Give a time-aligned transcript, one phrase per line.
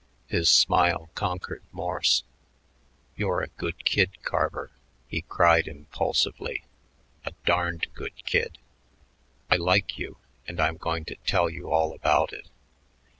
[0.25, 2.23] His smile conquered Morse.
[3.15, 4.71] "You're a good kid, Carver,"
[5.07, 6.63] he cried impulsively.
[7.23, 8.57] "A darn good kid.
[9.51, 10.17] I like you,
[10.47, 12.47] and I'm going to tell you all about it.